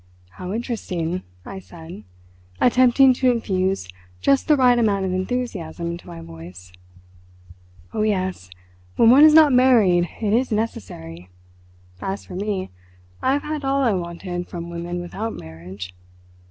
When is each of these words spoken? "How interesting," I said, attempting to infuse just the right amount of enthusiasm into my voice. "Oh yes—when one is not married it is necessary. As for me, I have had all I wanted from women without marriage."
"How 0.31 0.51
interesting," 0.51 1.21
I 1.45 1.59
said, 1.59 2.03
attempting 2.59 3.13
to 3.13 3.29
infuse 3.29 3.87
just 4.19 4.47
the 4.47 4.55
right 4.57 4.79
amount 4.79 5.05
of 5.05 5.13
enthusiasm 5.13 5.91
into 5.91 6.07
my 6.07 6.21
voice. 6.21 6.73
"Oh 7.93 8.01
yes—when 8.01 9.11
one 9.11 9.23
is 9.25 9.35
not 9.35 9.53
married 9.53 10.09
it 10.19 10.33
is 10.33 10.51
necessary. 10.51 11.29
As 12.01 12.25
for 12.25 12.33
me, 12.33 12.71
I 13.21 13.33
have 13.33 13.43
had 13.43 13.63
all 13.63 13.83
I 13.83 13.93
wanted 13.93 14.47
from 14.47 14.71
women 14.71 15.01
without 15.01 15.33
marriage." 15.35 15.93